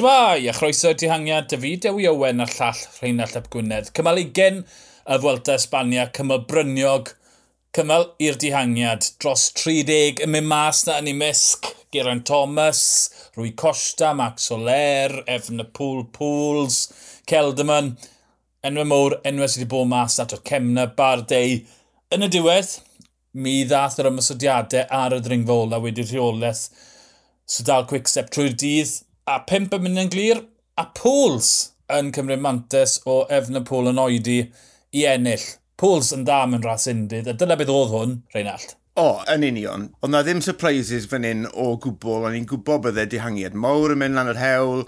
Shmai, 0.00 0.48
a 0.48 0.52
chroeso 0.54 0.94
dihangiad, 0.94 1.48
David 1.48 1.84
Ewi 1.84 2.06
Owen 2.08 2.40
a 2.40 2.46
llall 2.46 2.78
Rheinald 3.02 3.36
Ap 3.36 3.50
Gwynedd. 3.52 3.90
Cymal 3.92 4.16
20 4.16 4.62
y 5.04 5.16
Fwelta 5.20 5.56
Esbania, 5.58 6.06
cymal 6.16 6.46
bryniog, 6.48 7.10
cymal 7.76 8.06
i'r 8.16 8.38
dihangiad. 8.40 9.10
Dros 9.20 9.50
30 9.58 10.22
yn 10.24 10.32
mynd 10.32 10.48
mas 10.48 10.80
na 10.86 10.94
yn 11.02 11.10
ei 11.10 11.18
misg, 11.18 11.68
Geraint 11.92 12.24
Thomas, 12.30 12.80
Rwy 13.36 13.50
Costa, 13.60 14.14
Max 14.16 14.48
Soler, 14.48 15.18
Efn 15.28 15.60
y 15.60 15.68
Pŵl 15.76 16.06
Pools, 16.16 16.78
Celdaman. 17.28 17.92
Enwau 18.64 18.88
mowr, 18.88 19.18
enwau 19.28 19.52
sydd 19.52 19.66
wedi 19.66 19.70
bod 19.74 19.92
mas 19.92 20.16
at 20.24 20.32
o 20.32 20.40
Cemna, 20.48 20.88
Bardei. 20.96 21.60
Yn 22.08 22.24
y 22.24 22.30
diwedd, 22.38 22.72
mi 23.36 23.58
ddath 23.68 24.00
yr 24.00 24.08
ymysodiadau 24.14 24.88
ar 25.02 25.18
y 25.18 25.20
ddringfa 25.20 25.60
ola 25.66 25.84
wedi 25.84 26.08
rheolaeth. 26.08 26.70
So 27.44 27.68
dal 27.68 27.84
quick 27.84 28.08
step 28.08 28.32
trwy'r 28.32 28.56
dydd, 28.56 28.96
a 29.30 29.38
pimp 29.46 29.74
yn 29.76 29.84
mynd 29.84 30.00
yn 30.02 30.10
glir, 30.10 30.42
a 30.80 30.88
Pools 30.96 31.50
yn 31.94 32.10
cymryd 32.14 32.42
mantes 32.42 32.96
o 33.06 33.22
efn 33.30 33.60
y 33.60 33.62
Pôl 33.66 33.90
yn 33.90 34.00
oedi 34.02 34.40
i 34.96 35.04
ennill. 35.06 35.44
Pools 35.80 36.10
yn 36.16 36.24
dam 36.26 36.56
yn 36.56 36.64
ras 36.66 36.88
undydd, 36.90 37.30
a 37.30 37.34
dyna 37.38 37.56
beth 37.60 37.70
oedd 37.72 37.92
hwn, 37.94 38.16
Reinald. 38.34 38.74
O, 38.98 39.20
yn 39.30 39.46
union. 39.46 39.86
Ond 40.02 40.12
na 40.12 40.24
ddim 40.26 40.42
surprises 40.44 41.06
fan 41.08 41.26
hyn 41.28 41.46
o 41.52 41.70
gwbl, 41.80 42.26
o'n 42.26 42.38
i'n 42.40 42.48
gwybod 42.50 42.82
byddai 42.88 43.06
dihangiad 43.12 43.54
mawr 43.54 43.94
yn 43.94 44.02
mynd 44.02 44.18
lan 44.18 44.32
yr 44.32 44.40
hewl, 44.40 44.82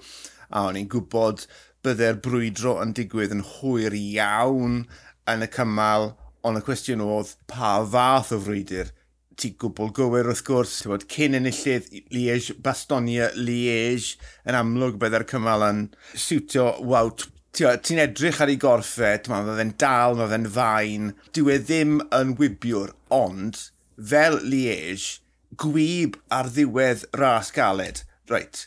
a 0.51 0.67
o'n 0.69 0.81
i'n 0.81 0.91
gwybod 0.91 1.47
byddai'r 1.87 2.19
brwydro 2.25 2.77
yn 2.83 2.97
digwydd 2.99 3.37
yn 3.37 3.47
hwyr 3.47 3.95
iawn 3.99 4.83
yn 5.31 5.47
y 5.47 5.51
cymal, 5.55 6.11
ond 6.43 6.59
y 6.59 6.65
cwestiwn 6.67 7.07
oedd 7.07 7.37
pa 7.51 7.77
fath 7.95 8.35
o 8.35 8.43
frwydr 8.43 8.91
ti 9.39 9.53
gwbl 9.61 9.93
gywir 9.97 10.29
wrth 10.31 10.43
gwrs, 10.47 10.79
ti'n 10.81 10.93
bod, 10.93 11.07
cyn 11.11 11.37
enillydd 11.39 11.89
Liege, 12.15 12.57
Bastonia 12.65 13.31
Liege, 13.37 14.19
yn 14.48 14.59
amlwg 14.59 14.98
byddai'r 15.03 15.27
cymal 15.31 15.67
yn 15.69 15.84
siwtio 16.12 16.73
wawt. 16.89 17.29
Ti'n 17.53 18.01
edrych 18.01 18.41
ar 18.41 18.48
ei 18.48 18.56
gorffau, 18.61 19.19
mae 19.29 19.56
fe'n 19.59 19.75
dal, 19.81 20.17
mae 20.17 20.31
fe'n 20.31 20.48
fain. 20.55 21.11
Dyw 21.37 21.51
e 21.53 21.59
ddim 21.61 21.98
yn 22.17 22.37
wybiwr, 22.39 22.95
ond 23.12 23.59
fel 24.01 24.39
Liege, 24.41 25.21
gwyb 25.61 26.17
ar 26.33 26.49
ddiwedd 26.53 27.05
ras 27.21 27.53
galed. 27.55 28.05
Reit. 28.31 28.67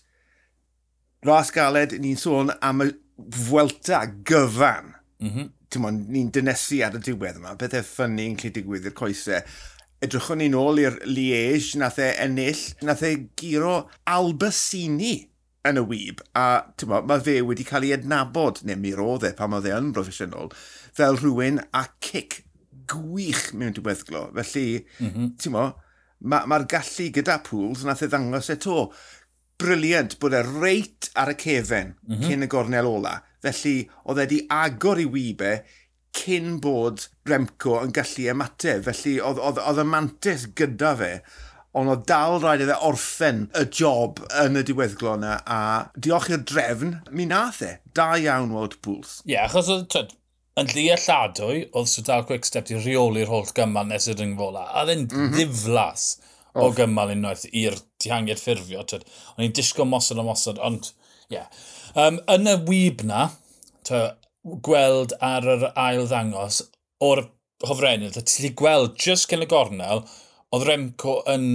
Ras 1.26 1.50
galed, 1.54 1.98
ni'n 2.02 2.20
sôn 2.22 2.54
am 2.62 2.86
y 2.86 2.92
fwelta 3.48 4.06
gyfan. 4.28 4.94
Mm 5.24 5.32
-hmm. 5.32 5.52
Ti'n 5.74 6.04
ni'n 6.14 6.30
dynesu 6.32 6.84
ar 6.86 6.94
y 6.96 7.02
diwedd 7.02 7.40
yma. 7.42 7.56
Bethau 7.60 7.84
ffynnu 7.84 8.30
yn 8.30 8.38
lle 8.40 8.52
digwydd 8.54 8.86
i'r 8.86 8.94
coesau 8.96 9.42
edrychwn 10.04 10.42
ni 10.42 10.50
nôl 10.52 10.82
i'r 10.82 10.98
Liege, 11.08 11.78
nath 11.80 12.02
e 12.04 12.12
ennill, 12.26 12.66
nath 12.86 13.06
e 13.06 13.14
giro 13.40 13.86
Albacini 14.12 15.16
yn 15.66 15.80
y 15.82 15.84
wyb, 15.90 16.22
a 16.38 16.46
mo, 16.86 17.02
mae 17.10 17.24
fe 17.26 17.40
wedi 17.42 17.66
cael 17.66 17.88
ei 17.88 17.96
adnabod, 17.96 18.62
neu 18.68 18.78
mi 18.78 18.94
roedd 18.94 19.26
e 19.26 19.32
pan 19.38 19.56
oedd 19.58 19.70
e 19.70 19.74
yn 19.74 19.92
broffesiynol, 19.96 20.52
fel 20.96 21.18
rhywun 21.18 21.64
a 21.74 21.88
cic 22.06 22.44
gwych 22.92 23.48
mewn 23.58 23.74
diweddglo. 23.74 24.28
Felly, 24.36 24.86
mm 25.00 25.12
-hmm. 25.16 25.56
mae'r 26.22 26.48
ma, 26.48 26.60
gallu 26.70 27.10
gyda 27.14 27.40
pools 27.48 27.86
nath 27.86 28.04
e 28.06 28.12
ddangos 28.12 28.52
eto. 28.54 28.92
Briliant 29.58 30.18
bod 30.20 30.34
e 30.36 30.42
reit 30.44 31.10
ar 31.16 31.32
y 31.32 31.38
cefen 31.40 31.96
mm 31.96 32.16
-hmm. 32.16 32.28
cyn 32.28 32.44
y 32.44 32.48
gornel 32.52 32.86
ola. 32.90 33.22
Felly, 33.42 33.88
oedd 34.04 34.20
e 34.20 34.26
wedi 34.26 34.40
agor 34.52 35.00
i 35.00 35.06
wybau 35.06 35.64
cyn 36.16 36.60
bod 36.64 37.08
Remco 37.30 37.80
yn 37.84 37.94
gallu 37.96 38.30
ymateb. 38.34 38.86
Felly 38.88 39.18
oedd 39.20 39.42
oedd, 39.42 39.62
oedd 39.62 39.82
y 39.84 39.88
mantis 39.90 40.48
gyda 40.58 40.94
fe, 41.00 41.12
ond 41.76 41.92
oedd 41.92 42.06
dal 42.10 42.38
rhaid 42.40 42.64
iddo 42.66 42.78
orffen 42.90 43.46
y 43.60 43.66
job 43.80 44.22
yn 44.44 44.60
y 44.60 44.64
diweddglo 44.68 45.16
yna 45.20 45.40
a 45.44 45.62
diolch 45.96 46.30
i'r 46.32 46.46
drefn, 46.48 47.00
mi 47.12 47.28
nath 47.30 47.64
e. 47.66 47.74
Da 47.98 48.14
iawn 48.20 48.54
weld 48.56 48.80
pwls. 48.86 49.20
Ie, 49.26 49.36
yeah, 49.36 49.50
achos 49.50 49.72
oedd 49.74 49.90
tyd, 49.94 50.16
yn 50.60 50.72
ddealladwy, 50.72 51.66
oedd 51.76 51.92
Swdal 51.92 52.24
Quickstep 52.30 52.72
i 52.72 52.80
reoli'r 52.80 53.32
holl 53.32 53.52
gymal 53.58 53.90
nes 53.90 54.08
i'r 54.12 54.22
ringfola. 54.22 54.70
A 54.72 54.86
ddyn 54.88 55.04
mm 55.10 55.16
-hmm. 55.18 55.34
ddiflas 55.36 56.06
o 56.56 56.70
oh. 56.70 56.76
gymal 56.76 57.12
unwaith 57.12 57.44
i'r 57.52 57.76
dihangiad 58.00 58.40
ffurfio. 58.40 58.86
Tyd. 58.88 59.04
O'n 59.36 59.50
i'n 59.50 59.56
disgo 59.56 59.88
mosod 59.88 60.22
o 60.22 60.28
mosod, 60.28 60.62
ond 60.64 60.94
ie. 61.28 61.42
Yeah. 61.42 61.50
Um, 61.96 62.22
yn 62.32 62.48
y 62.48 62.56
wyb 62.70 63.04
na, 63.08 63.28
gweld 64.66 65.16
ar 65.24 65.48
yr 65.56 65.70
ail 65.74 66.06
ddangos 66.10 66.62
o'r 67.04 67.26
hofrennydd, 67.66 68.18
a 68.20 68.24
ti'n 68.26 68.56
gweld 68.60 68.98
just 69.02 69.30
cyn 69.32 69.46
y 69.46 69.50
gornel, 69.50 70.04
oedd 70.54 70.68
Remco 70.70 71.20
yn 71.32 71.48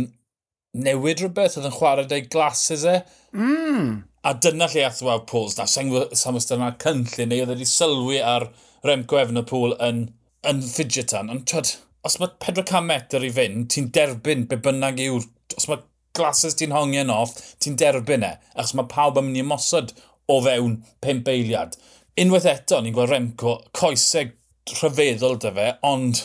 newid 0.77 1.23
rhywbeth, 1.23 1.59
oedd 1.59 1.69
yn 1.71 1.77
chwarae 1.77 2.09
dau 2.11 2.25
glasses 2.33 2.87
e. 2.89 3.01
Mm. 3.37 4.01
A 4.27 4.35
dyna 4.37 4.69
lle 4.71 4.85
ath 4.87 5.03
wawd 5.07 5.27
Pools 5.31 5.57
na. 5.59 5.67
Sa'n 5.71 5.91
gwybod 5.91 6.19
sam 6.19 6.39
ystod 6.39 6.61
yna 6.61 6.75
cynllun 6.83 7.31
neu 7.31 7.45
oedd 7.45 7.55
wedi 7.55 7.69
sylwi 7.69 8.21
ar 8.23 8.51
Remco 8.87 9.21
Efnopool 9.21 9.77
yn, 9.83 10.03
yn 10.47 10.61
fidgetan. 10.65 11.31
Ond 11.33 11.47
twyd, 11.51 11.75
os 12.07 12.19
mae 12.21 12.33
400 12.45 12.85
metr 12.87 13.25
i 13.27 13.33
fynd, 13.35 13.71
ti'n 13.73 13.91
derbyn 13.97 14.47
be 14.51 14.61
bynnag 14.61 15.01
yw'r... 15.07 15.27
Os 15.59 15.67
mae 15.71 15.83
glasses 16.17 16.57
ti'n 16.59 16.75
hongen 16.75 17.11
off, 17.13 17.35
ti'n 17.63 17.79
derbyn 17.81 18.27
e. 18.27 18.35
Achos 18.55 18.77
mae 18.79 18.91
pawb 18.91 19.19
yn 19.21 19.31
mynd 19.31 19.41
i 19.41 19.45
ymosod 19.45 19.95
o 20.31 20.39
fewn 20.45 20.79
5 21.07 21.33
eiliad 21.33 21.79
unwaith 22.21 22.49
eto, 22.51 22.81
ni'n 22.83 22.95
gweld 22.95 23.15
Remco, 23.15 23.57
coesau 23.77 24.29
rhyfeddol 24.71 25.39
dy 25.41 25.53
fe, 25.57 25.67
ond 25.89 26.21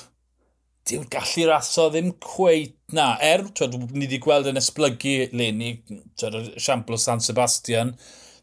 dyw'r 0.89 1.07
gallu 1.13 1.47
raso 1.49 1.87
ddim 1.89 2.11
cweit 2.21 2.75
na. 2.93 3.13
Er, 3.23 3.45
twyd, 3.57 3.77
ni 3.93 4.03
wedi 4.03 4.19
gweld 4.21 4.49
yn 4.51 4.59
esblygu 4.59 5.15
leni, 5.33 5.71
twyd, 6.19 6.55
siampl 6.61 6.97
o 6.97 7.01
San 7.01 7.23
Sebastian, 7.23 7.93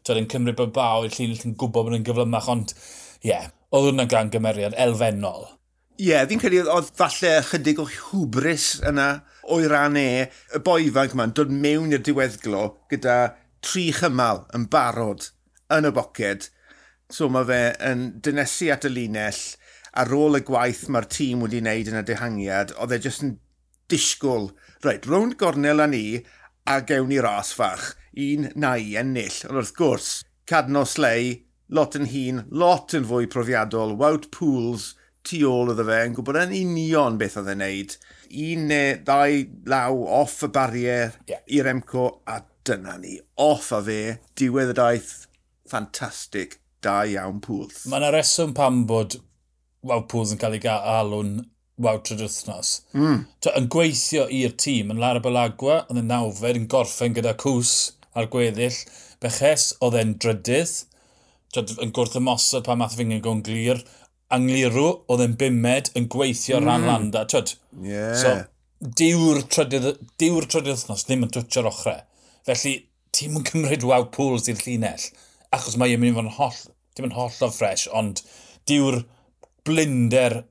twyd, 0.03 0.23
yn 0.23 0.29
cymryd 0.31 0.57
bod 0.59 0.73
baw 0.75 1.05
i'r 1.05 1.13
llun 1.15 1.35
yn 1.37 1.57
gwybod 1.59 1.91
bod 1.91 1.97
yn 1.99 2.07
gyflymach, 2.07 2.49
ond 2.51 2.73
ie, 2.73 3.29
yeah, 3.29 3.51
oedd 3.73 3.91
hwnna'n 3.91 4.09
gan 4.11 4.33
gymeriad 4.33 4.77
elfennol. 4.87 5.45
Ie, 5.99 6.09
yeah, 6.09 6.25
fi'n 6.29 6.41
credu 6.41 6.65
oedd 6.73 6.89
falle 6.97 7.35
chydig 7.51 7.79
o 7.83 7.85
hwbris 7.85 8.79
yna 8.89 9.07
o'i 9.53 9.69
ran 9.69 9.99
e, 9.99 10.25
y 10.25 10.63
boi 10.65 10.87
ifanc 10.87 11.13
yma'n 11.13 11.35
dod 11.37 11.53
mewn 11.53 11.93
i'r 11.93 12.01
diweddglo 12.03 12.65
gyda 12.91 13.17
tri 13.63 13.91
chymal 13.95 14.43
yn 14.57 14.65
barod 14.73 15.29
yn 15.73 15.87
y 15.87 15.93
boced, 15.95 16.49
So 17.13 17.27
mae 17.29 17.45
fe 17.45 17.61
yn 17.85 18.07
dynesu 18.25 18.71
at 18.73 18.87
y 18.87 18.89
linell 18.89 19.41
ar 20.01 20.13
ôl 20.17 20.39
y 20.39 20.41
gwaith 20.47 20.87
mae'r 20.89 21.05
tîm 21.13 21.43
wedi 21.45 21.59
wneud 21.61 21.91
yn 21.91 21.99
y 21.99 22.05
dehangiad, 22.07 22.71
oedd 22.81 22.95
e 22.95 22.97
jyst 23.03 23.25
yn 23.27 23.35
disgwyl, 23.93 24.47
reit, 24.81 25.05
rownd 25.05 25.35
gornel 25.37 25.83
a 25.83 25.85
ni, 25.91 26.23
a 26.65 26.79
gewn 26.81 27.11
ni 27.11 27.19
ras 27.21 27.51
fach, 27.53 27.91
un 28.17 28.47
na 28.57 28.71
i 28.81 28.95
ennill. 28.97 29.37
Ond 29.45 29.59
wrth 29.61 29.75
gwrs, 29.77 30.07
Cadno 30.49 30.81
Slei, 30.89 31.35
lot 31.69 31.99
yn 31.99 32.09
hun, 32.15 32.41
lot 32.49 32.95
yn 32.97 33.05
fwy 33.11 33.29
profiadol, 33.29 33.93
Wout 33.99 34.31
Pools, 34.33 34.95
tu 35.21 35.43
ôl 35.45 35.75
iddo 35.75 35.85
fe, 35.91 35.99
yn 36.07 36.17
gwybod 36.17 36.41
yn 36.41 36.57
union 36.63 37.21
beth 37.21 37.37
oedd 37.43 37.53
e'n 37.53 37.61
neud. 37.61 37.93
Un 38.47 38.65
neu 38.71 38.97
ddau 39.05 39.37
law 39.69 40.01
off 40.23 40.41
y 40.47 40.49
barier 40.57 41.13
yeah. 41.29 41.45
i'r 41.45 41.69
Emco, 41.75 42.09
a 42.25 42.41
dyna 42.65 42.97
ni, 42.97 43.19
off 43.37 43.69
a 43.77 43.83
fe, 43.85 44.01
diwedd 44.33 44.73
y 44.73 44.79
daith, 44.81 45.15
ffantastig 45.69 46.57
da 46.83 47.01
iawn 47.09 47.39
pwls. 47.43 47.85
Mae 47.89 48.01
yna 48.01 48.11
reswm 48.15 48.53
pam 48.57 48.83
bod 48.89 49.17
Wout 49.83 50.07
Pools 50.11 50.31
yn 50.35 50.39
cael 50.39 50.55
ei 50.57 50.69
alw'n 50.71 51.41
Wout 51.83 52.03
trwy'r 52.05 52.27
wythnos. 52.27 52.71
Mm. 52.93 53.23
To, 53.41 53.51
yn 53.57 53.67
gweithio 53.73 54.27
i'r 54.31 54.53
tîm, 54.61 54.91
yn 54.93 55.01
Lara 55.01 55.21
Belagwa, 55.23 55.79
yn 55.89 55.99
y 55.99 56.05
nawfed, 56.05 56.59
yn 56.59 56.67
gorffen 56.69 57.15
gyda 57.17 57.33
cws 57.41 57.73
ar 58.19 58.29
gweddill. 58.31 58.77
Beches, 59.23 59.71
oedd 59.81 59.97
e'n 59.97 60.13
drydydd, 60.21 60.75
to, 61.55 61.65
yn 61.81 61.93
gwrth 61.95 62.19
y 62.19 62.21
mosod 62.23 62.67
pan 62.67 62.79
math 62.79 62.93
fingyn 62.99 63.23
gwn 63.25 63.41
glir. 63.47 63.81
Anglirw, 64.33 64.85
oedd 65.09 65.25
e'n 65.25 65.35
bimed 65.41 65.89
yn 65.97 66.05
gweithio 66.13 66.61
mm. 66.61 66.69
ran 66.69 66.85
hmm. 66.85 66.91
landa. 66.91 67.25
Twyd, 67.33 67.55
yeah. 67.89 68.13
So, 68.21 68.35
diw'r 69.01 69.41
trydydd, 69.49 69.89
diw'r 70.21 70.47
trydydd 70.53 70.77
wythnos 70.77 71.07
ddim 71.09 71.25
yn 71.25 71.33
twtio'r 71.33 71.71
ochrau. 71.73 72.05
Felly, 72.45 72.77
tîm 73.17 73.41
yn 73.41 73.49
cymryd 73.49 73.89
Wout 73.89 74.13
Pools 74.13 74.45
i'r 74.51 74.61
llinell, 74.61 75.09
achos 75.53 75.79
mae 75.81 75.97
e'n 75.97 76.05
mynd 76.05 76.13
i 76.13 76.17
fod 76.19 76.29
yn 76.29 76.37
holl 76.37 76.63
dim 76.95 77.09
yn 77.09 77.15
hollol 77.17 77.53
ffres, 77.53 77.87
ond 77.91 78.21
diw'r 78.69 79.03
blinder 79.67 80.43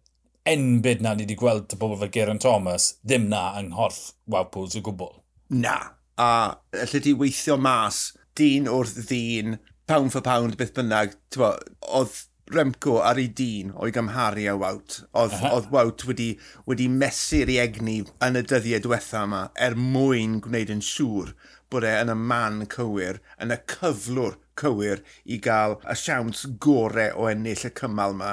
enbyd 0.48 1.02
na 1.02 1.14
ni 1.14 1.26
wedi 1.26 1.38
gweld 1.38 1.74
y 1.74 1.78
bobl 1.78 2.00
fel 2.00 2.12
Geraint 2.14 2.42
Thomas, 2.42 2.92
ddim 3.06 3.28
na 3.30 3.44
yng 3.60 3.70
nghorff 3.72 4.12
Wawpools 4.30 4.74
o 4.78 4.82
gwbl. 4.84 5.14
Na, 5.54 5.76
a 6.18 6.58
lle 6.82 7.02
di 7.04 7.14
weithio 7.18 7.58
mas 7.60 8.10
dyn 8.38 8.68
wrth 8.70 8.98
ddyn, 9.06 9.58
pound 9.86 10.12
for 10.14 10.24
pound, 10.24 10.58
beth 10.58 10.74
bynnag, 10.76 11.16
bo, 11.36 11.54
oedd 11.92 12.20
Remco 12.52 12.98
ar 13.00 13.16
ei 13.20 13.30
dyn 13.32 13.70
o'i 13.80 13.92
gymharu 13.94 14.42
a 14.50 14.54
Wout. 14.58 14.98
Oedd, 15.16 15.36
oedd 15.48 15.68
Wout 15.72 16.02
wedi, 16.08 16.32
wedi 16.68 16.88
mesur 16.90 17.48
i 17.48 17.58
egni 17.62 18.00
yn 18.26 18.36
y 18.36 18.42
dyddiau 18.44 18.82
diwetha 18.84 19.22
yma 19.28 19.44
er 19.66 19.78
mwyn 19.78 20.40
gwneud 20.44 20.72
yn 20.74 20.82
siŵr 20.84 21.30
bod 21.72 21.86
e 21.88 21.92
yn 22.02 22.12
y 22.12 22.16
man 22.18 22.62
cywir, 22.72 23.20
yn 23.40 23.54
y 23.54 23.58
cyflwr 23.72 24.36
cywir 24.60 25.02
i 25.24 25.38
gael 25.42 25.78
y 25.82 25.96
siawns 25.98 26.44
gorau 26.62 27.16
o 27.18 27.28
ennill 27.30 27.66
y 27.68 27.72
cymal 27.78 28.16
yma. 28.16 28.32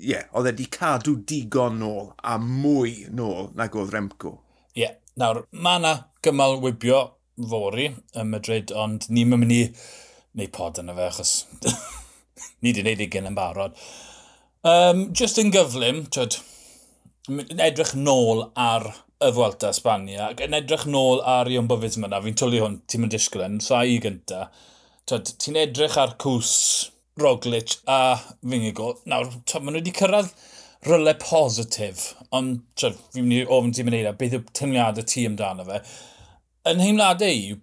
Ie, 0.00 0.14
yeah, 0.14 0.28
oedd 0.32 0.48
e 0.48 0.54
wedi 0.54 0.66
cadw 0.72 1.16
digon 1.28 1.80
nôl 1.82 2.12
a 2.24 2.38
mwy 2.40 3.06
nôl 3.16 3.50
nag 3.56 3.74
oedd 3.76 3.92
Remco. 3.94 4.38
Ie, 4.72 4.84
yeah. 4.84 4.94
nawr, 5.20 5.44
mae 5.52 5.80
yna 5.80 5.94
gymal 6.24 6.58
wybio 6.62 7.02
fori 7.50 7.90
ym 8.18 8.30
Madrid, 8.34 8.72
ond 8.76 9.08
ni'n 9.12 9.32
mynd 9.32 9.54
i 9.54 9.64
neu 10.38 10.48
pod 10.54 10.80
yna 10.80 10.94
fe, 10.96 11.08
achos 11.10 11.34
ni 12.62 12.72
wedi 12.72 12.82
gwneud 12.82 13.04
ugen 13.06 13.28
yn 13.30 13.36
barod. 13.36 13.76
Um, 14.66 15.06
just 15.16 15.40
yn 15.40 15.52
gyflym, 15.54 16.04
twyd, 16.12 16.38
edrych 17.56 17.94
nôl 17.96 18.46
ar 18.58 18.90
y 19.20 19.32
Fwelta 19.36 19.68
Espania. 19.74 20.30
Ac 20.30 20.40
yn 20.46 20.56
edrych 20.56 20.86
nôl 20.88 21.20
ar 21.28 21.48
Ion 21.52 21.68
Bofisma 21.68 22.08
na, 22.08 22.22
fi'n 22.24 22.38
twli 22.40 22.60
hwn, 22.62 22.78
ti'n 22.88 23.02
mynd 23.02 23.12
disgwyl 23.12 23.44
yn, 23.44 23.58
sa 23.64 23.82
i 23.84 23.98
gynta. 24.00 24.46
Ti'n 25.10 25.58
edrych 25.60 25.98
ar 26.00 26.14
cws 26.22 26.54
Roglic 27.20 27.76
a 27.90 28.16
Fingigol. 28.40 28.96
Nawr, 29.10 29.28
maen 29.52 29.74
nhw 29.74 29.82
wedi 29.82 29.92
cyrraedd 29.96 30.30
ryle 30.88 31.12
positif, 31.20 32.14
ond 32.32 32.62
fi'n 32.80 33.26
mynd 33.26 33.36
i 33.36 33.42
ofyn 33.44 33.74
ti'n 33.76 33.88
mynd 33.88 33.98
i 33.98 34.04
e, 34.08 34.14
beth 34.22 34.38
yw 34.38 34.46
tymliadau 34.56 35.04
ti 35.12 35.26
amdano 35.28 35.68
fe. 35.68 35.82
Yn 36.70 36.80
heimladau 36.80 37.36
i, 37.42 37.58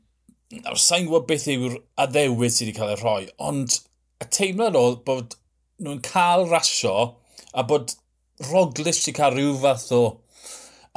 e 0.54 0.62
nawr 0.62 0.78
sa'n 0.82 1.08
gwybod 1.08 1.26
beth 1.32 1.48
yw'r 1.56 1.80
addewyd 2.06 2.54
sydd 2.54 2.68
wedi 2.68 2.78
cael 2.78 2.94
ei 2.94 3.02
rhoi, 3.02 3.24
ond 3.50 3.80
y 4.22 4.30
teimlad 4.30 4.78
oedd 4.78 5.02
bod 5.10 5.34
nhw'n 5.82 6.06
cael 6.06 6.46
rasio 6.52 6.94
a 7.58 7.66
bod 7.66 7.98
Roglic 8.52 9.02
wedi 9.02 9.18
cael 9.18 9.34
rhyw 9.34 9.58
fath 9.66 9.90
o 9.98 10.04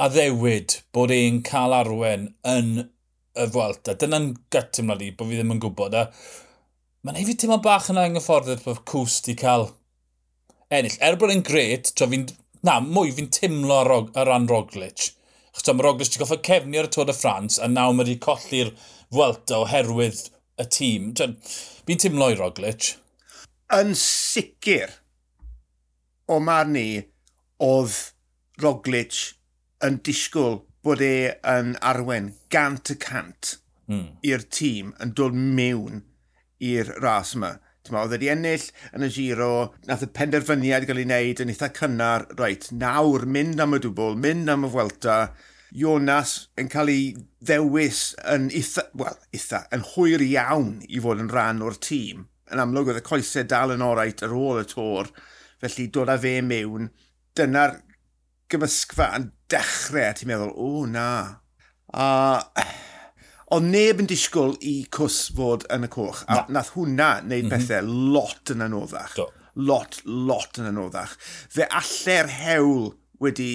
addewid 0.01 0.79
bod 0.95 1.13
e'n 1.13 1.41
cael 1.45 1.75
arwen 1.77 2.31
yn 2.47 2.71
y 2.81 3.45
Fwelta. 3.53 3.93
Dyna'n 3.95 4.31
gytymlad 4.53 5.03
i, 5.05 5.11
bod 5.15 5.29
fi 5.29 5.37
ddim 5.37 5.53
yn 5.55 5.61
gwybod. 5.61 5.97
A 5.97 6.07
mae'n 7.05 7.19
ei 7.21 7.27
fi 7.27 7.35
teimlo 7.37 7.59
bach 7.63 7.89
yna 7.91 8.07
yng 8.07 8.17
anghyfforddus 8.17 8.63
bod 8.65 8.81
Cws 8.89 9.19
di 9.27 9.35
cael 9.37 9.67
ennill. 10.73 10.97
Er 11.05 11.17
bod 11.21 11.33
e'n 11.33 11.45
gret, 11.45 11.93
tra 11.95 12.09
fi'n... 12.11 12.27
Na, 12.65 12.77
mwy 12.83 13.13
fi'n 13.17 13.29
teimlo 13.33 13.79
ar, 13.81 13.91
ar 14.21 14.29
ran 14.29 14.47
Roglic. 14.49 15.11
Chos 15.51 15.67
mae 15.67 15.85
Roglic 15.85 16.11
wedi 16.11 16.21
goffa 16.21 16.37
cefni 16.45 16.79
ar 16.79 16.89
y 16.89 16.91
Tôr 16.93 17.07
de 17.09 17.15
France, 17.17 17.57
a 17.61 17.69
nawr 17.69 17.95
mae 17.95 18.05
wedi 18.05 18.19
colli'r 18.21 18.73
Fwelta 19.11 19.61
oherwydd 19.63 20.23
y 20.61 20.67
tîm. 20.77 21.11
Fi'n 21.17 22.01
teimlo 22.03 22.29
i 22.31 22.37
Roglic. 22.39 22.93
Yn 23.73 23.93
sicr 23.97 24.97
o 26.31 26.39
marn 26.43 26.73
ni, 26.77 26.87
oedd 27.61 27.97
Roglic 28.61 29.17
yn 29.85 29.99
disgwyl 30.05 30.61
bod 30.85 31.01
e 31.05 31.33
yn 31.47 31.75
arwen 31.85 32.31
gant 32.53 32.93
y 32.93 32.97
cant 33.01 33.55
mm. 33.89 34.07
i'r 34.25 34.45
tîm 34.53 34.95
yn 35.03 35.13
dod 35.17 35.35
mewn 35.37 36.01
i'r 36.61 36.95
ras 37.01 37.35
yma. 37.37 37.57
Ma, 37.89 38.03
oedd 38.05 38.13
wedi 38.13 38.29
ennill 38.29 38.67
yn 38.93 39.03
y 39.03 39.09
giro, 39.11 39.53
nath 39.89 40.03
y 40.05 40.07
penderfyniad 40.15 40.85
gael 40.87 41.01
ei 41.01 41.07
wneud 41.07 41.41
yn 41.43 41.49
eitha 41.51 41.71
cynnar, 41.75 42.27
reit, 42.37 42.69
nawr 42.71 43.25
mynd 43.25 43.59
am 43.63 43.73
y 43.75 43.79
dwbl, 43.81 44.19
mynd 44.21 44.51
am 44.53 44.67
y 44.67 44.69
Fwelta, 44.71 45.15
Jonas 45.75 46.35
yn 46.61 46.69
cael 46.71 46.91
ei 46.93 47.07
ddewis 47.41 48.03
yn 48.31 48.49
eitha, 48.53 48.85
wel, 49.01 49.17
eitha, 49.33 49.63
yn 49.73 49.85
hwyr 49.93 50.23
iawn 50.27 50.75
i 50.87 51.01
fod 51.03 51.23
yn 51.23 51.31
rhan 51.33 51.63
o'r 51.65 51.79
tîm. 51.81 52.27
Yn 52.53 52.61
amlwg 52.63 52.91
oedd 52.91 53.01
y 53.01 53.05
coesau 53.07 53.49
dal 53.49 53.73
yn 53.75 53.85
orait 53.85 54.21
ar 54.27 54.35
ôl 54.37 54.61
y 54.61 54.65
tor, 54.69 55.09
felly 55.63 55.87
dod 55.95 56.13
â 56.13 56.19
fe 56.21 56.37
mewn, 56.45 56.91
dyna'r 57.39 57.79
gymysgfa 58.51 59.11
yn 59.17 59.29
dechrau, 59.51 60.07
a 60.09 60.15
ti'n 60.17 60.31
meddwl, 60.31 60.53
o 60.55 60.85
na. 60.89 61.09
A 61.91 62.07
ond 63.51 63.67
neb 63.73 63.99
yn 63.99 64.07
disgwyl 64.07 64.55
i 64.63 64.77
cws 64.95 65.19
fod 65.35 65.67
yn 65.73 65.87
y 65.87 65.91
coch. 65.91 66.23
A 66.27 66.41
na. 66.41 66.57
nath 66.59 66.73
hwnna 66.77 67.11
wneud 67.21 67.47
mm 67.47 67.51
-hmm. 67.51 67.67
pethau 67.67 68.11
lot 68.15 68.53
yn 68.53 68.65
anoddach. 68.67 69.15
Do. 69.19 69.27
Lot, 69.59 69.99
lot 70.05 70.59
yn 70.61 70.69
anoddach. 70.71 71.17
Fe 71.51 71.67
alle'r 71.67 72.31
hewl 72.31 72.91
wedi 73.21 73.51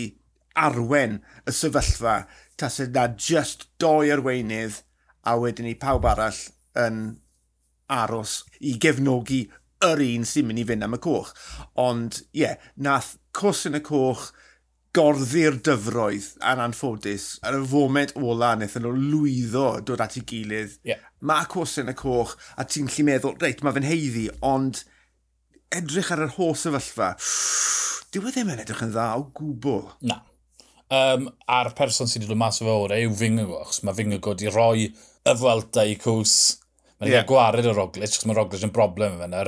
arwen 0.57 1.21
y 1.49 1.53
sefyllfa 1.53 2.25
tas 2.61 2.81
yna 2.81 3.09
just 3.21 3.69
doi 3.81 4.11
arweinydd 4.13 4.83
a 5.27 5.37
wedyn 5.41 5.69
ni 5.69 5.75
pawb 5.81 6.07
arall 6.09 6.39
yn 6.81 7.01
aros 7.93 8.41
i 8.61 8.77
gefnogi 8.83 9.47
yr 9.85 10.03
un 10.03 10.25
sy'n 10.29 10.49
mynd 10.49 10.63
i 10.63 10.67
fynd 10.69 10.87
am 10.87 10.97
y 10.97 11.01
coch. 11.05 11.33
Ond, 11.81 12.23
ie, 12.33 12.45
yeah, 12.45 12.61
nath 12.77 13.17
cws 13.37 13.67
yn 13.71 13.81
y 13.81 13.83
coch 13.85 14.31
gorddi'r 14.97 15.59
dyfroedd 15.67 16.29
yn 16.51 16.61
anffodus 16.65 17.27
ar 17.47 17.59
y 17.59 17.65
foment 17.69 18.15
ola 18.17 18.55
wnaethon 18.57 18.87
nhw 18.87 18.93
lwyddo 18.97 19.65
dod 19.89 20.03
at 20.05 20.17
ei 20.17 20.25
gilydd. 20.29 20.79
Yeah. 20.89 21.03
Mae 21.27 21.49
cwsyn 21.53 21.93
y 21.93 21.97
coch 21.99 22.37
a 22.57 22.65
ti'n 22.65 22.89
lli 22.93 23.05
meddwl, 23.09 23.37
reit, 23.43 23.61
mae 23.65 23.77
fe'n 23.77 23.89
heiddi, 23.89 24.27
ond 24.47 24.83
edrych 25.77 26.13
ar 26.15 26.25
yr 26.27 26.33
holl 26.39 26.57
sefyllfa, 26.57 27.11
dyw 28.15 28.25
e 28.31 28.33
ddim 28.33 28.55
yn 28.55 28.65
edrych 28.65 28.85
yn 28.87 28.95
dda 28.95 29.11
o 29.21 29.27
gwbl. 29.37 29.85
Na. 30.09 30.23
Um, 30.87 31.29
a'r 31.51 31.73
person 31.77 32.09
sydd 32.09 32.25
wedi 32.25 32.33
dod 32.33 32.41
mas 32.41 32.63
o 32.63 32.67
fe 32.69 32.77
orau 32.87 32.97
e 32.97 33.09
yw 33.09 33.17
Fingago, 33.19 33.61
achos 33.65 33.83
mae 33.85 33.97
Fingago 33.99 34.33
wedi 34.33 34.53
rhoi 34.53 34.89
y 34.89 35.37
Fwelta 35.37 35.85
i 35.85 35.99
cws. 36.01 36.37
Mae'n 37.03 37.13
yeah. 37.13 37.29
gwared 37.29 37.69
o 37.69 37.77
Roglic, 37.77 38.09
achos 38.09 38.25
mae 38.29 38.39
Roglic 38.39 38.65
yn 38.65 38.73
broblem 38.73 39.19
yn 39.19 39.25
fe'n 39.27 39.41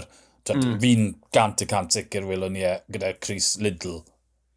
Mm. 0.48 0.78
Fi'n 0.80 1.08
gant 1.34 1.60
y 1.60 1.66
cant 1.68 1.92
sicr 1.92 2.24
welwn 2.24 2.54
ni 2.56 2.62
e 2.64 2.70
gyda 2.88 3.10
Chris 3.20 3.58
Lidl 3.60 3.98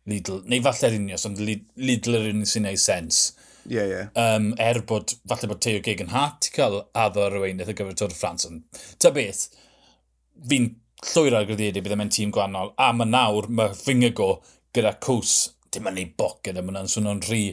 Lidl, 0.09 0.41
neu 0.49 0.63
falle'r 0.65 0.97
unios, 0.97 1.25
ond 1.29 1.41
Lidl 1.41 2.17
yr 2.17 2.29
unig 2.31 2.49
sy'n 2.49 2.65
neud 2.65 2.81
sens. 2.81 3.23
Ie, 3.67 3.75
yeah, 3.75 3.85
ie. 3.85 3.97
Yeah. 3.97 4.07
Um, 4.17 4.51
er 4.57 4.81
bod, 4.89 5.13
falle 5.29 5.49
bod 5.51 5.61
Teo 5.61 5.81
Gegan 5.85 6.13
Hart 6.15 6.49
i 6.49 6.55
cael 6.55 6.79
addo 6.97 7.27
ar 7.27 7.37
yweinedd 7.37 7.69
y 7.69 7.75
gyfer 7.77 7.97
Tôr 7.99 8.13
y 8.13 8.17
Ffrans. 8.17 8.47
Ta 8.97 9.11
beth, 9.13 9.43
fi'n 10.49 10.71
llwyr 11.11 11.37
ar 11.37 11.45
grediedu 11.49 11.83
bydd 11.83 11.93
e 11.93 11.97
yma'n 11.99 12.13
tîm 12.13 12.33
gwannol, 12.33 12.73
a 12.81 12.89
mae 12.95 13.09
nawr 13.09 13.49
mae 13.53 13.75
Fingago 13.77 14.31
gyda 14.73 14.95
cws, 15.05 15.35
dim 15.73 15.89
yn 15.91 16.01
ei 16.01 16.09
boced 16.17 16.57
yma, 16.57 16.73
yn 16.81 16.89
swnio'n 16.91 17.21
rhy 17.27 17.43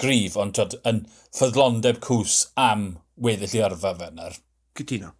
grif, 0.00 0.36
ond 0.38 0.54
tyd, 0.58 0.78
yn 0.86 1.04
ffyddlondeb 1.34 2.00
cws 2.04 2.38
am 2.60 2.88
weddill 3.22 3.58
i 3.58 3.64
arfa 3.66 3.94
fe 3.98 4.10
yna. 4.12 4.30
Cytuno. 4.76 5.12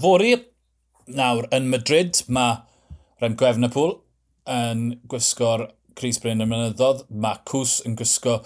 Fori, 0.00 0.34
nawr, 1.16 1.48
yn 1.56 1.70
Madrid, 1.72 2.20
mae 2.28 2.60
Rem 3.22 3.36
Gwefnapol 3.40 3.94
yn 4.52 4.88
gwisgo'r 5.08 5.68
Cris 5.96 6.18
Bryn 6.20 6.44
y 6.44 6.46
mynyddodd, 6.48 7.06
mae 7.08 7.38
Cws 7.48 7.78
yn 7.88 7.94
gwisgo 7.96 8.38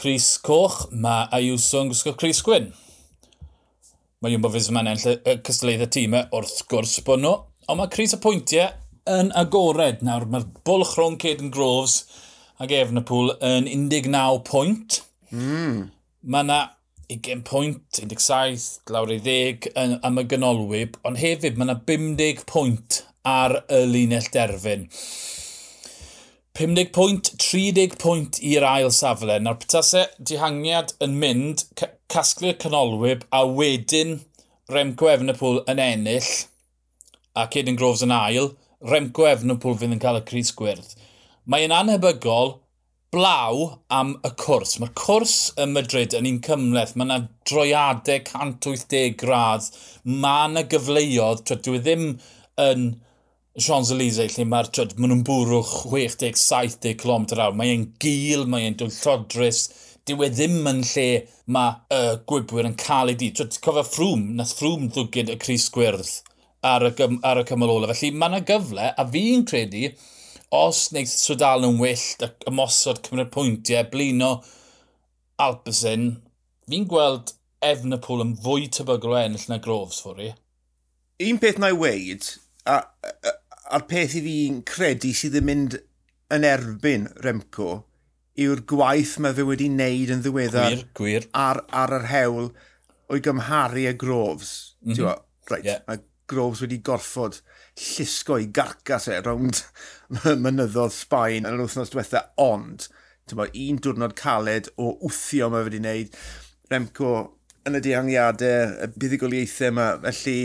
Cris 0.00 0.32
Coch, 0.42 0.88
mae 0.90 1.28
Ayuso 1.36 1.84
yn 1.84 1.92
gwisgo 1.92 2.16
Cris 2.18 2.40
Gwyn. 2.42 2.70
Mae 4.20 4.34
Jumbo 4.34 4.50
Fisma 4.50 4.82
yma'n 4.82 4.90
enll 4.96 5.12
y 5.14 5.36
cystadleudd 5.46 5.84
y 5.86 5.88
tîm 5.94 6.16
e, 6.18 6.24
wrth 6.34 6.64
gwrs 6.72 6.96
bod 7.06 7.22
nhw, 7.22 7.36
ond 7.70 7.78
mae 7.78 7.92
Cris 7.94 8.16
y 8.16 8.18
pwyntiau 8.24 8.72
yn 9.14 9.30
agored. 9.38 10.02
Nawr 10.04 10.26
mae'r 10.32 10.48
bwlch 10.66 10.96
rhwng 10.98 11.18
Caden 11.22 11.52
Groves 11.54 12.00
ac 12.60 12.74
Efnapool 12.74 13.36
yn 13.38 13.70
19 13.70 14.42
pwynt. 14.50 15.00
Mm. 15.30 15.86
Mae 16.26 16.46
yna 16.46 16.58
20 17.10 17.44
pwynt, 17.46 17.84
17, 17.96 18.66
lawr 18.90 19.14
i 19.14 19.20
10 19.22 19.70
am 20.06 20.18
y 20.20 20.26
gynolwyb, 20.30 20.98
ond 21.06 21.22
hefyd 21.22 21.54
mae 21.54 21.68
yna 21.68 21.78
50 21.86 22.44
pwynt 22.50 23.04
ar 23.26 23.60
y 23.70 23.84
linell 23.94 24.28
derfyn. 24.34 24.88
50 26.58 26.90
pwynt, 26.94 27.30
30 27.38 27.94
pwynt 28.00 28.40
i'r 28.42 28.66
ail 28.66 28.90
safle. 28.94 29.36
Nawr 29.42 29.58
petasau 29.62 30.08
dihangiad 30.30 30.94
yn 31.04 31.14
mynd, 31.20 31.66
casglu'r 32.10 32.58
canolwyb 32.62 33.22
a 33.34 33.44
wedyn 33.46 34.18
Remco 34.70 35.10
Efnapol 35.10 35.62
yn 35.70 35.82
ennill 35.82 36.32
a 37.38 37.46
Caden 37.50 37.78
Groves 37.78 38.02
yn 38.06 38.14
ail, 38.14 38.52
Remco 38.86 39.28
Efnapol 39.30 39.78
fydd 39.78 39.94
yn 39.94 40.02
cael 40.02 40.20
y 40.20 40.24
Cris 40.26 40.50
Gwyrdd. 40.58 40.96
Mae'n 41.50 41.74
anhebygol 41.74 42.56
blaw 43.10 43.62
am 43.90 44.12
y 44.26 44.30
cwrs. 44.38 44.76
Mae'r 44.78 44.92
cwrs 44.98 45.36
yn 45.60 45.72
Madrid 45.74 46.14
yn 46.14 46.28
un 46.30 46.38
cymleth. 46.46 46.94
Mae 46.94 47.08
yna 47.08 47.18
droiadau 47.48 48.20
180 48.26 49.16
gradd. 49.20 49.66
Mae 50.04 50.50
yna 50.50 50.64
gyfleoedd. 50.70 51.42
Dwi 51.50 51.80
e 51.80 51.82
ddim 51.86 52.04
yn 52.62 52.84
Champs-Élysées 53.58 54.36
lle 54.36 54.46
mae'r 54.46 54.68
twyd, 54.70 54.92
maen 54.96 55.10
nhw'n 55.10 55.22
bwrw 55.26 55.60
60-70 55.66 56.94
km 57.00 57.24
awr. 57.34 57.56
Mae 57.58 57.72
e'n 57.74 57.88
gil, 58.02 58.44
mae 58.46 58.68
e'n 58.68 58.76
dwyll 58.78 58.94
llodrus. 58.94 59.64
Dyw 60.06 60.22
e 60.24 60.28
ddim 60.30 60.68
yn 60.70 60.84
lle 60.86 61.06
mae 61.50 61.72
y 61.90 61.98
uh, 61.98 62.20
gwybwyr 62.30 62.68
yn 62.70 62.78
cael 62.78 63.10
ei 63.10 63.18
di. 63.18 63.32
Twyd, 63.34 63.58
cofio 63.64 63.82
ffrwm, 63.86 64.22
nath 64.38 64.54
ffrwm 64.54 64.86
ddwgyd 64.94 65.32
y 65.34 65.36
Cris 65.42 65.66
Gwyrdd 65.74 66.12
ar 66.62 66.86
y, 66.86 66.92
ar 67.26 67.42
y 67.42 67.44
cymal 67.48 67.74
ola. 67.74 67.90
Felly 67.90 68.12
mae 68.14 68.30
yna 68.30 68.40
gyfle, 68.46 68.86
a 68.94 69.06
fi'n 69.16 69.44
credu, 69.50 69.90
os 70.54 70.84
wneud 70.92 71.10
Swydal 71.10 71.66
yn 71.66 71.82
wyllt 71.82 72.24
ac 72.26 72.46
ymosod 72.50 73.02
cymryd 73.06 73.32
pwyntiau, 73.34 73.90
blino 73.90 74.30
Alpesyn, 75.42 76.12
fi'n 76.70 76.86
gweld 76.90 77.34
efn 77.66 77.98
y 77.98 78.00
pôl 78.06 78.22
yn 78.24 78.36
fwy 78.46 78.70
tebygol 78.72 79.18
o 79.18 79.20
ennill 79.24 79.50
na 79.50 79.60
grofs 79.62 80.00
ffwrdd 80.04 80.28
i. 80.28 80.32
Un 81.26 81.42
peth 81.42 81.58
na 81.60 81.74
i 81.74 81.76
weid, 81.76 82.30
a, 82.64 82.80
a 82.80 83.36
a'r 83.70 83.86
peth 83.90 84.16
i 84.18 84.24
fi'n 84.24 84.60
credu 84.66 85.12
sydd 85.16 85.38
yn 85.40 85.46
mynd 85.46 85.78
yn 86.34 86.46
erbyn 86.46 87.08
Remco 87.24 87.70
yw'r 88.40 88.62
gwaith 88.70 89.16
mae 89.22 89.34
fe 89.36 89.44
wedi 89.46 89.68
wneud 89.70 90.12
yn 90.14 90.22
ddiweddar 90.24 90.76
gwir, 90.76 90.84
gwir. 90.98 91.26
Ar, 91.36 91.62
ar 91.74 91.94
yr 91.98 92.06
hewl 92.10 92.52
o'i 93.10 93.22
gymharu 93.24 93.88
y 93.90 93.96
groves. 93.98 94.76
Mm 94.84 94.94
-hmm. 94.94 95.26
Right, 95.50 95.66
yeah. 95.66 95.82
Mae 95.88 96.02
groves 96.30 96.62
wedi 96.62 96.78
gorffod 96.86 97.40
llusgo 97.80 98.38
i 98.38 98.46
garcas 98.54 99.08
e 99.10 99.18
rownd 99.24 99.64
mynyddodd 100.44 100.94
Sbaen 100.94 101.46
yn 101.48 101.56
yr 101.56 101.64
wythnos 101.64 101.92
diwetha, 101.92 102.28
ond 102.38 102.88
bo, 103.34 103.46
un 103.46 103.78
diwrnod 103.78 104.16
caled 104.18 104.70
o 104.80 104.92
wthio 105.06 105.50
mae 105.50 105.66
wedi 105.66 105.82
wneud. 105.82 106.16
Remco 106.70 107.12
yn 107.66 107.78
y 107.78 107.82
dihangiadau, 107.84 108.74
y 108.82 108.88
buddigoliaethau 108.96 109.70
yma, 109.70 109.86
felly 110.06 110.38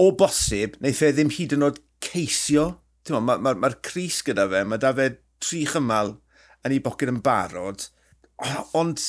o 0.00 0.08
bosib, 0.18 0.78
neu 0.82 0.94
fe 0.96 1.12
ddim 1.14 1.30
hyd 1.30 1.54
yn 1.54 1.66
oed 1.68 1.78
ceisio. 2.04 2.66
Mae'r 3.08 3.24
ma, 3.24 3.36
ma, 3.36 3.52
ma 3.60 3.70
Cris 3.84 4.22
gyda 4.24 4.46
fe, 4.48 4.62
mae 4.64 4.80
da 4.80 4.94
fe 4.96 5.10
tri 5.44 5.64
chymal 5.68 6.14
yn 6.64 6.72
ei 6.72 6.80
bocyn 6.84 7.12
yn 7.12 7.20
barod, 7.24 7.88
ond 8.78 9.02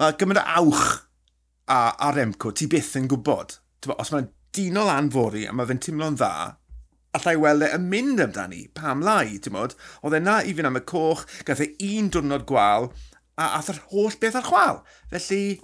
mae 0.00 0.16
gymryd 0.18 0.42
awch 0.42 0.86
a, 1.70 1.78
a 1.94 2.10
Remco, 2.14 2.50
ti 2.50 2.66
byth 2.70 2.96
yn 2.98 3.06
gwybod. 3.10 3.58
Bo, 3.86 3.94
os 4.02 4.10
mae'n 4.10 4.26
dyn 4.56 4.80
o 4.80 4.86
lan 4.88 5.12
fori 5.14 5.44
a 5.46 5.54
mae 5.54 5.68
fe'n 5.68 5.82
timlo'n 5.84 6.18
dda, 6.18 6.32
allai 7.16 7.36
weld 7.40 7.64
e 7.64 7.70
yn 7.76 7.86
mynd 7.90 8.22
amdani, 8.24 8.64
pam 8.76 9.04
lai, 9.06 9.38
ti'n 9.40 9.54
modd, 9.54 9.76
oedd 10.02 10.18
e 10.18 10.22
na 10.22 10.40
i 10.42 10.54
fynd 10.56 10.70
am 10.70 10.80
y 10.80 10.82
coch, 10.90 11.24
gath 11.46 11.62
e 11.64 11.70
un 11.86 12.10
diwrnod 12.12 12.46
gwal, 12.48 12.90
a 13.38 13.52
ath 13.58 13.70
yr 13.72 13.82
holl 13.92 14.16
beth 14.20 14.38
ar 14.40 14.46
chwal. 14.48 14.80
Felly, 15.12 15.58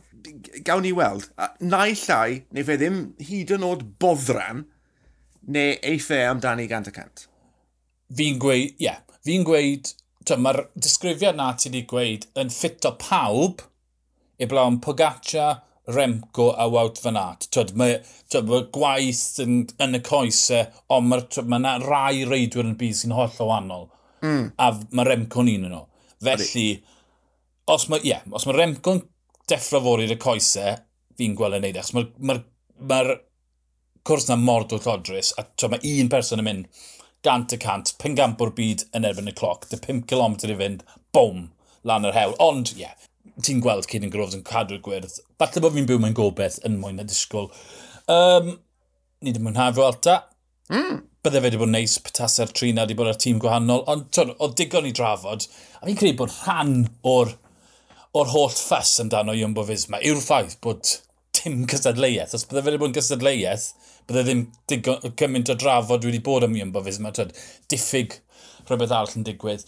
gawn 0.66 0.84
ni 0.86 0.92
weld. 0.96 1.28
A, 1.36 1.50
i 1.58 1.96
llai, 2.04 2.42
neu 2.52 2.68
fe 2.68 2.78
ddim 2.78 3.02
hyd 3.26 3.54
yn 3.56 3.66
oed 3.66 3.84
boddran, 4.02 4.66
neu 5.48 5.74
eiff 5.82 6.10
amdani 6.18 6.68
gant 6.70 6.90
y 6.90 6.94
cant? 6.94 7.26
Fi'n 8.12 8.38
gweud, 8.42 8.76
ie, 8.76 8.86
yeah, 8.86 9.02
fi'n 9.26 9.44
gweud, 9.48 9.94
mae'r 10.38 10.66
disgrifiad 10.78 11.36
na 11.38 11.52
ti 11.58 11.70
wedi 11.70 11.86
gweud 11.90 12.28
yn 12.38 12.52
ffit 12.52 12.86
o 12.86 12.94
pawb 13.00 13.64
eblaw 14.42 14.70
am 14.70 14.80
Pogaccia, 14.80 15.62
Remco 15.86 16.52
a 16.58 16.68
Wout 16.70 17.00
Van 17.02 17.16
Aert. 17.16 17.48
Twyd, 17.54 17.74
mae, 17.78 17.98
twyd, 18.30 18.48
mae 18.50 18.66
gwaith 18.74 19.40
yn, 19.42 19.56
yn 19.82 19.98
y 19.98 20.02
coesau, 20.06 20.68
ond 20.94 21.10
mae 21.10 21.44
ma 21.50 21.58
yna 21.58 21.74
rai 21.82 22.22
reidwyr 22.28 22.68
yn 22.68 22.76
y 22.76 22.78
byd 22.80 22.98
sy'n 23.00 23.16
holl 23.16 23.40
o 23.42 23.48
wahanol. 23.50 23.88
Mm. 24.22 24.52
A 24.62 24.70
mae 24.94 25.08
Remco'n 25.08 25.50
un 25.50 25.66
yn 25.68 25.74
nhw. 25.74 25.82
Felly, 26.22 26.68
os 27.70 27.88
mae, 27.90 28.04
yeah, 28.06 28.22
os 28.30 28.46
mae 28.46 28.58
Remco'n 28.58 29.02
deffro 29.50 29.82
fod 29.82 30.04
i'r 30.06 30.16
coesau, 30.22 30.78
fi'n 31.18 31.36
gweld 31.38 31.58
yn 31.58 31.66
neud. 31.66 31.80
E, 31.82 31.86
mae'r 31.98 32.06
ma, 32.22 32.38
r, 32.38 32.42
ma, 32.78 33.02
ma, 33.02 33.18
cwrs 34.08 34.28
na 34.28 34.36
mor 34.36 34.66
dod 34.68 34.86
a 34.86 35.44
to, 35.56 35.68
mae 35.68 35.94
un 36.00 36.10
person 36.12 36.42
yn 36.42 36.48
mynd 36.48 36.82
gant 37.22 37.54
y 37.54 37.58
cant, 37.62 37.94
pen 38.02 38.16
gamp 38.18 38.40
o'r 38.42 38.50
byd 38.56 38.86
yn 38.96 39.06
erbyn 39.06 39.30
y 39.30 39.34
cloc, 39.38 39.68
dy 39.70 39.78
5 39.78 40.06
km 40.10 40.34
i 40.42 40.58
fynd, 40.58 40.82
bwm, 41.14 41.44
lan 41.86 42.08
yr 42.08 42.16
hewl. 42.16 42.34
Ond, 42.42 42.72
ie, 42.74 42.82
yeah, 42.82 43.08
ti'n 43.46 43.62
gweld 43.62 43.86
Caden 43.90 44.10
Groves 44.12 44.34
yn 44.36 44.44
cadw'r 44.46 44.82
gwyrdd. 44.84 45.20
Falle 45.40 45.62
bod 45.62 45.76
fi'n 45.76 45.86
byw 45.88 46.00
mewn 46.02 46.16
gobeith 46.18 46.58
yn 46.66 46.80
mwyn 46.82 46.98
na 46.98 47.06
disgwyl. 47.06 47.48
Um, 48.10 48.56
ni 49.22 49.34
ddim 49.34 49.48
yn 49.52 49.60
hafio 49.60 49.86
alta. 49.86 50.18
Mm. 50.72 51.04
Bydde 51.22 51.38
fe 51.38 51.44
wedi 51.46 51.60
bod 51.60 51.70
neis 51.70 51.94
petasau'r 52.02 52.50
trin 52.56 52.80
a 52.80 52.86
wedi 52.86 52.98
bod 52.98 53.12
ar 53.12 53.20
tîm 53.22 53.38
gwahanol, 53.42 53.84
ond 53.90 54.10
twyd, 54.14 54.34
o 54.42 54.50
digon 54.58 54.88
i 54.88 54.94
drafod, 54.96 55.46
a 55.78 55.86
fi'n 55.86 55.98
credu 56.00 56.18
bod 56.18 56.34
rhan 56.40 56.74
o'r, 57.06 57.36
or 58.18 58.28
holl 58.34 58.50
ffas 58.50 58.96
amdano 59.02 59.36
Iwmbo 59.38 59.64
Fisma 59.68 60.02
yw'r 60.02 60.20
ffaith 60.24 60.58
bod 60.64 60.96
dim 61.38 61.62
cystadleuaeth. 61.70 62.34
Os 62.36 62.44
bydde 62.48 62.64
fe 62.64 62.72
wedi 62.72 62.82
bod 62.82 62.90
yn 62.90 62.98
cystadleuaeth, 62.98 63.68
bydde 64.08 64.24
ddim 64.26 64.44
digon, 64.70 65.12
gymaint 65.18 65.52
o 65.52 65.56
drafod 65.58 66.06
wedi 66.06 66.22
bod 66.24 66.46
am 66.46 66.56
Ian 66.58 66.72
Fisma, 66.74 67.08
Mae 67.08 67.16
twyd, 67.16 67.34
diffyg 67.72 68.18
rhywbeth 68.68 68.94
arall 68.94 69.16
yn 69.18 69.26
digwydd. 69.26 69.64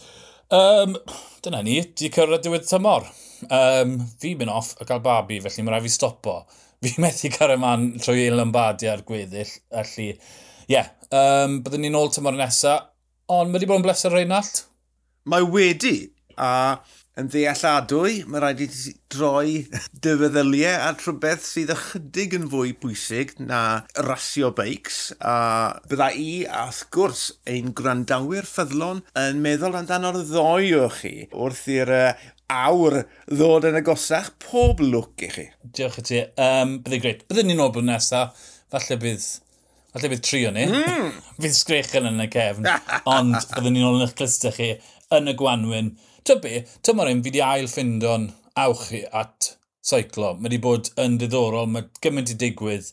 Um, 0.55 0.95
dyna 1.43 1.63
ni, 1.65 1.79
di 1.97 2.11
cyrraedd 2.13 2.45
diwedd 2.45 2.67
tymor. 2.69 3.07
Um, 3.49 3.97
fi 4.21 4.35
mynd 4.37 4.53
off 4.53 4.75
a 4.79 4.87
cael 4.87 5.01
babi, 5.05 5.39
felly 5.43 5.65
mae 5.65 5.75
rhaid 5.75 5.87
fi 5.87 5.93
stopo. 5.95 6.39
Fi 6.85 6.91
methu 7.01 7.31
cario 7.33 7.57
man 7.57 7.85
trwy 7.97 8.27
ein 8.27 8.35
Lombardia 8.37 8.91
a'r 8.93 9.01
gweddill, 9.07 9.49
felly, 9.73 10.11
ie. 10.11 10.75
Yeah. 10.75 10.91
Um, 11.09 11.61
byddwn 11.65 11.85
ni'n 11.85 11.97
ôl 11.97 12.11
tymor 12.13 12.35
nesaf, 12.37 12.91
ond 13.31 13.49
mae 13.49 13.57
wedi 13.57 13.69
bod 13.69 13.79
yn 13.79 13.85
bleser 13.87 14.13
Reinald? 14.13 14.59
Mae 15.31 15.47
wedi, 15.49 15.95
a 16.37 16.49
yn 17.19 17.29
ddealladwy, 17.31 18.17
mae 18.27 18.41
rhaid 18.43 18.61
i 18.65 18.67
ti 18.71 18.93
droi 19.13 19.51
dyfeddyliau 20.03 20.81
ar 20.89 20.97
rhywbeth 20.99 21.45
sydd 21.47 21.71
ychydig 21.71 22.35
yn 22.35 22.49
fwy 22.51 22.73
bwysig 22.81 23.35
na 23.39 23.59
rasio 24.03 24.49
beics. 24.57 25.13
A 25.23 25.35
bydda 25.87 26.09
i, 26.19 26.29
a 26.43 26.65
wrth 26.67 26.83
gwrs, 26.95 27.25
ein 27.47 27.71
gwrandawyr 27.77 28.47
ffyddlon 28.49 28.99
yn 29.21 29.39
meddwl 29.45 29.79
amdano'r 29.79 30.19
ddoi 30.27 30.73
o 30.81 30.89
chi 30.97 31.13
wrth 31.31 31.63
i'r 31.71 31.93
uh, 31.95 32.25
awr 32.51 33.01
ddod 33.31 33.69
yn 33.69 33.79
agosach 33.79 34.33
pob 34.43 34.83
lwc 34.83 35.23
i 35.25 35.31
chi. 35.37 35.45
Diolch 35.63 36.01
i 36.01 36.05
ti. 36.09 36.21
Um, 36.35 36.77
Byddai 36.83 37.01
greit. 37.01 37.23
Byddwn 37.29 37.49
ni'n 37.51 37.63
obl 37.63 37.85
nesaf. 37.87 38.35
Falle 38.73 38.99
bydd 39.01 39.25
Falle 39.95 40.09
bydd 40.11 40.25
tri 40.27 40.41
o'n 40.49 40.57
ni. 40.59 40.65
Mm. 40.67 41.13
bydd 41.41 41.55
sgrech 41.55 41.93
yn 42.01 42.19
y 42.19 42.27
cefn. 42.33 42.67
Ond 43.15 43.39
byddwn 43.53 43.77
ni'n 43.77 43.87
ôl 43.87 44.01
yn 44.01 44.05
eich 44.09 44.17
clustau 44.19 44.51
chi 44.55 44.73
yn 45.15 45.31
y 45.31 45.35
gwanwyn. 45.39 45.93
Ta 46.25 46.39
be, 46.41 46.63
tymor 46.81 47.11
un 47.11 47.19
fi 47.21 47.29
wedi 47.29 47.41
ail 47.45 47.67
ffindo'n 47.69 48.23
awch 48.57 48.87
awchu 48.87 49.01
at 49.19 49.51
seiclo. 49.85 50.31
Mae 50.33 50.47
wedi 50.47 50.57
bod 50.63 50.89
yn 51.03 51.19
diddorol, 51.21 51.67
mae 51.69 51.85
gymaint 52.01 52.31
i 52.33 52.37
digwydd. 52.41 52.87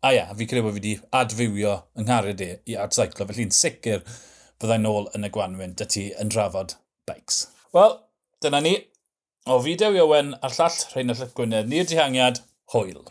A 0.00 0.14
ia, 0.16 0.22
fi 0.38 0.46
credu 0.48 0.64
bod 0.64 0.78
fi 0.78 0.80
wedi 0.80 0.94
adfywio 1.18 1.74
yng 2.00 2.08
Nghariad 2.08 2.40
i 2.46 2.78
at 2.80 2.96
seiclo, 2.96 3.28
felly'n 3.28 3.52
sicr 3.52 4.00
byddai'n 4.62 4.88
ôl 4.88 5.10
yn 5.12 5.28
y 5.28 5.32
gwanwyn 5.34 5.76
dy 5.76 5.90
ti 5.92 6.06
yn 6.24 6.32
drafod 6.32 6.78
bikes. 7.10 7.42
Wel, 7.76 7.98
dyna 8.40 8.64
ni. 8.64 8.78
O 9.50 9.60
fideo 9.60 9.92
i 9.92 10.00
Owen 10.00 10.32
a'r 10.40 10.56
llall 10.56 10.84
Rheinald 10.94 11.24
y 11.26 11.32
Gwynedd, 11.36 11.68
ni'r 11.68 11.92
dihangiad, 11.92 12.40
hwyl. 12.72 13.04